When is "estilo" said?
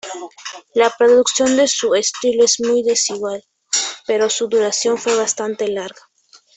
1.93-2.43